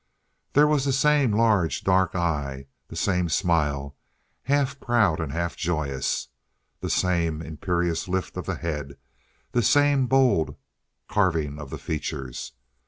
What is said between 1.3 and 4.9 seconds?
large, dark eye; the same smile, half